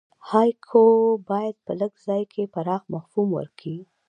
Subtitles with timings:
[0.29, 0.83] هایکو
[1.29, 3.77] باید په لږ ځای کښي پراخ مفهوم ورکي.